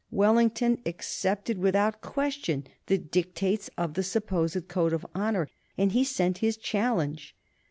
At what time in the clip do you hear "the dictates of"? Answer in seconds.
2.87-3.93